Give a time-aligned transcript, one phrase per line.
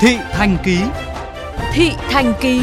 [0.00, 0.78] Thị Thành Ký
[1.72, 2.62] Thị Thành Ký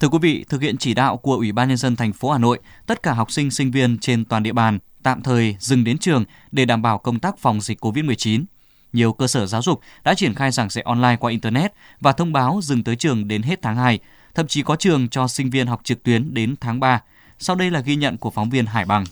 [0.00, 2.38] Thưa quý vị, thực hiện chỉ đạo của Ủy ban nhân dân thành phố Hà
[2.38, 5.98] Nội, tất cả học sinh sinh viên trên toàn địa bàn tạm thời dừng đến
[5.98, 8.44] trường để đảm bảo công tác phòng dịch COVID-19.
[8.92, 12.32] Nhiều cơ sở giáo dục đã triển khai giảng dạy online qua internet và thông
[12.32, 13.98] báo dừng tới trường đến hết tháng 2,
[14.34, 17.00] thậm chí có trường cho sinh viên học trực tuyến đến tháng 3.
[17.38, 19.04] Sau đây là ghi nhận của phóng viên Hải Bằng.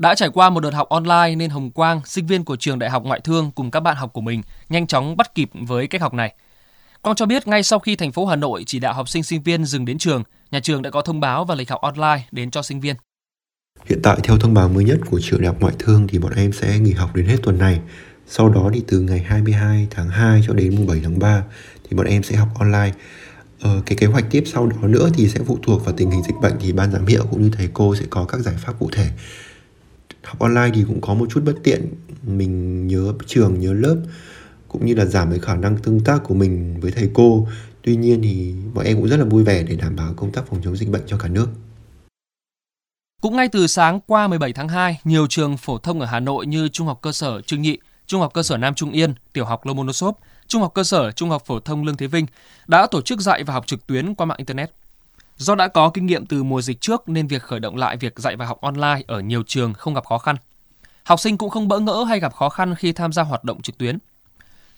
[0.00, 2.90] Đã trải qua một đợt học online nên Hồng Quang, sinh viên của trường Đại
[2.90, 6.00] học Ngoại thương cùng các bạn học của mình nhanh chóng bắt kịp với cách
[6.00, 6.34] học này.
[7.02, 9.42] Quang cho biết ngay sau khi thành phố Hà Nội chỉ đạo học sinh sinh
[9.42, 12.50] viên dừng đến trường, nhà trường đã có thông báo và lịch học online đến
[12.50, 12.96] cho sinh viên.
[13.84, 16.32] Hiện tại theo thông báo mới nhất của trường Đại học Ngoại thương thì bọn
[16.36, 17.80] em sẽ nghỉ học đến hết tuần này.
[18.26, 21.42] Sau đó thì từ ngày 22 tháng 2 cho đến mùng 7 tháng 3
[21.90, 22.92] thì bọn em sẽ học online.
[23.60, 26.22] Ờ, cái kế hoạch tiếp sau đó nữa thì sẽ phụ thuộc vào tình hình
[26.22, 28.72] dịch bệnh thì ban giám hiệu cũng như thầy cô sẽ có các giải pháp
[28.78, 29.10] cụ thể.
[30.22, 33.96] Học online thì cũng có một chút bất tiện, mình nhớ trường, nhớ lớp
[34.68, 37.48] cũng như là giảm cái khả năng tương tác của mình với thầy cô.
[37.82, 40.46] Tuy nhiên thì bọn em cũng rất là vui vẻ để đảm bảo công tác
[40.46, 41.48] phòng chống dịch bệnh cho cả nước.
[43.20, 46.46] Cũng ngay từ sáng qua 17 tháng 2, nhiều trường phổ thông ở Hà Nội
[46.46, 49.44] như Trung học cơ sở Trương Nhị, Trung học cơ sở Nam Trung Yên, Tiểu
[49.44, 50.14] học Lomonosov,
[50.46, 52.26] Trung học cơ sở Trung học phổ thông Lương Thế Vinh
[52.66, 54.70] đã tổ chức dạy và học trực tuyến qua mạng internet.
[55.40, 58.18] Do đã có kinh nghiệm từ mùa dịch trước nên việc khởi động lại việc
[58.18, 60.36] dạy và học online ở nhiều trường không gặp khó khăn.
[61.04, 63.62] Học sinh cũng không bỡ ngỡ hay gặp khó khăn khi tham gia hoạt động
[63.62, 63.98] trực tuyến.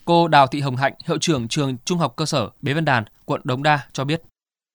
[0.05, 3.03] Cô Đào Thị Hồng Hạnh, hiệu trưởng trường Trung học cơ sở Bế Văn Đàn,
[3.25, 4.21] quận Đống Đa cho biết.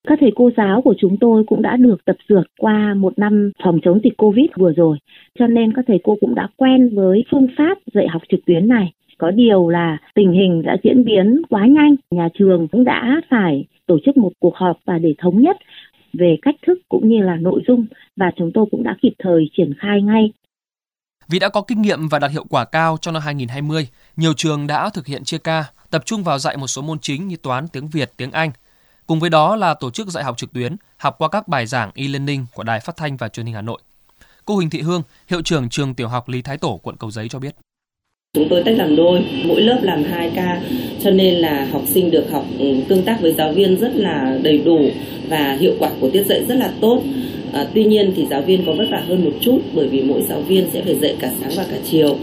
[0.09, 3.53] Các thầy cô giáo của chúng tôi cũng đã được tập dượt qua một năm
[3.64, 4.98] phòng chống dịch Covid vừa rồi,
[5.39, 8.69] cho nên các thầy cô cũng đã quen với phương pháp dạy học trực tuyến
[8.69, 8.92] này.
[9.19, 13.65] Có điều là tình hình đã diễn biến quá nhanh, nhà trường cũng đã phải
[13.87, 15.57] tổ chức một cuộc họp và để thống nhất
[16.13, 19.51] về cách thức cũng như là nội dung và chúng tôi cũng đã kịp thời
[19.57, 20.33] triển khai ngay.
[21.29, 24.67] Vì đã có kinh nghiệm và đạt hiệu quả cao trong năm 2020, nhiều trường
[24.67, 27.69] đã thực hiện chia ca, tập trung vào dạy một số môn chính như toán,
[27.69, 28.51] tiếng Việt, tiếng Anh.
[29.07, 31.91] Cùng với đó là tổ chức dạy học trực tuyến, học qua các bài giảng
[31.95, 33.78] e-learning của Đài Phát thanh và Truyền hình Hà Nội.
[34.45, 37.28] Cô Huỳnh Thị Hương, hiệu trưởng trường tiểu học Lý Thái Tổ, quận Cầu Giấy
[37.28, 37.55] cho biết.
[38.38, 40.60] Chúng tôi tách làm đôi, mỗi lớp làm 2 ca,
[41.03, 44.38] cho nên là học sinh được học ừ, tương tác với giáo viên rất là
[44.43, 44.78] đầy đủ
[45.28, 47.03] và hiệu quả của tiết dạy rất là tốt.
[47.53, 50.22] À, tuy nhiên thì giáo viên có vất vả hơn một chút bởi vì mỗi
[50.28, 52.19] giáo viên sẽ phải dạy cả sáng và cả chiều.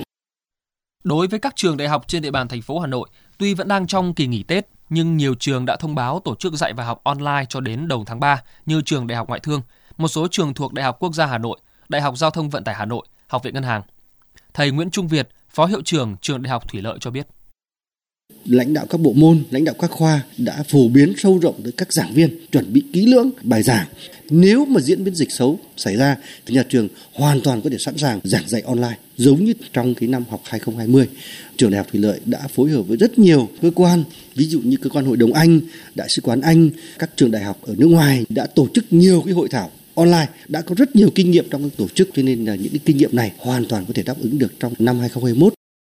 [1.03, 3.67] Đối với các trường đại học trên địa bàn thành phố Hà Nội, tuy vẫn
[3.67, 6.83] đang trong kỳ nghỉ Tết, nhưng nhiều trường đã thông báo tổ chức dạy và
[6.83, 9.61] học online cho đến đầu tháng 3 như trường Đại học Ngoại thương,
[9.97, 11.59] một số trường thuộc Đại học Quốc gia Hà Nội,
[11.89, 13.81] Đại học Giao thông Vận tải Hà Nội, Học viện Ngân hàng.
[14.55, 17.27] Thầy Nguyễn Trung Việt, Phó hiệu trưởng trường Đại học Thủy lợi cho biết
[18.45, 21.71] lãnh đạo các bộ môn, lãnh đạo các khoa đã phổ biến sâu rộng tới
[21.77, 23.87] các giảng viên, chuẩn bị kỹ lưỡng bài giảng.
[24.29, 27.77] Nếu mà diễn biến dịch xấu xảy ra thì nhà trường hoàn toàn có thể
[27.79, 31.09] sẵn sàng giảng dạy online giống như trong cái năm học 2020.
[31.57, 34.03] Trường Đại học Thủy lợi đã phối hợp với rất nhiều cơ quan,
[34.35, 35.59] ví dụ như cơ quan Hội đồng Anh,
[35.95, 39.21] Đại sứ quán Anh, các trường đại học ở nước ngoài đã tổ chức nhiều
[39.25, 42.45] cái hội thảo online đã có rất nhiều kinh nghiệm trong tổ chức, cho nên
[42.45, 44.99] là những cái kinh nghiệm này hoàn toàn có thể đáp ứng được trong năm
[44.99, 45.53] 2021